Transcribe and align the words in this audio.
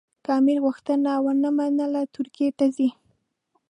که 0.23 0.29
امیر 0.39 0.57
غوښتنه 0.65 1.11
ونه 1.23 1.49
منله 1.57 2.01
ترکیې 2.15 2.47
ته 2.57 2.65
ځي. 2.75 2.89